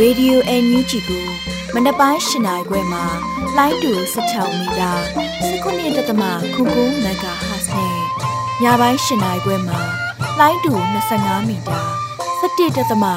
[0.00, 1.26] Radio NUG ကို
[1.74, 3.04] မနေ့ပိုင်း၈နိုင်ခွဲမှာ
[3.56, 4.92] လိုင်းတူ16မီတာ
[5.50, 5.84] 19.7
[7.04, 7.94] MHz နဲ့
[8.62, 9.99] ညပိုင်း၈နိုင်ခွဲမှာ
[10.40, 10.74] လိုင်းတူ
[11.12, 11.80] 25မီတာ
[12.40, 13.14] 17.6 MHz တို့မှာ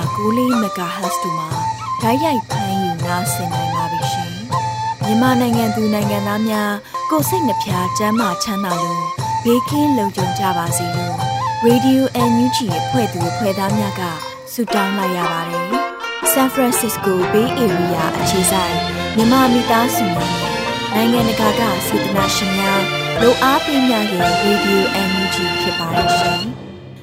[2.02, 4.34] ဓာတ်ရိုက်ဖမ်းယူနားဆင်နိုင်ပါပြီရှင်
[5.04, 6.74] မြန်မာနိုင်ငံသူနိုင်ငံသားများ
[7.10, 9.02] ကိုစိတ်နှဖျားစမ်းမချမ်းသာလို့
[9.44, 11.16] ဘေးကင်းလုံခြုံကြပါစေလို့
[11.66, 14.02] Radio NUG ရဲ့ဖွဲ့သူဖွဲ့သားများက
[14.54, 15.68] ဆုတောင်းလိုက်ရပါတယ်။
[16.32, 18.76] San Francisco Bay Area အခြေဆိုင်
[19.16, 20.36] မြန်မာမိသားစုများ
[20.94, 22.82] နိုင်ငံတကာကစေတနာရှင်များ
[23.22, 26.44] လို့အားပေးကြတဲ့ Radio NUG ဖြစ်ပါတယ်ရှင်။